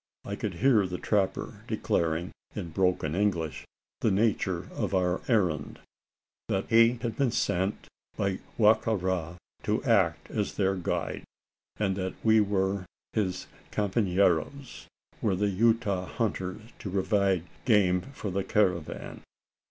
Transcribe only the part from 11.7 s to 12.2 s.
and that